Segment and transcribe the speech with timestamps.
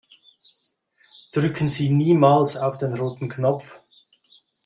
[1.31, 3.79] Drücken Sie niemals auf den roten Knopf!